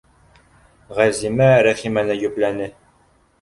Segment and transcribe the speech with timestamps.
[0.99, 2.73] Ғәзимә Рәхимәне йөпләне: